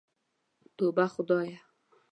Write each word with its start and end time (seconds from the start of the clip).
توبه 0.77 1.05
خدايه. 1.13 1.59